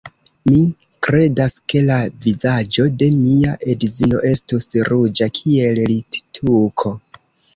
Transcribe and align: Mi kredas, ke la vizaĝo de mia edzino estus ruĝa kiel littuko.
Mi 0.51 0.59
kredas, 1.07 1.53
ke 1.73 1.81
la 1.89 1.97
vizaĝo 2.23 2.87
de 3.03 3.09
mia 3.19 3.53
edzino 3.75 4.23
estus 4.31 4.67
ruĝa 4.89 5.31
kiel 5.41 5.83
littuko. 5.93 6.95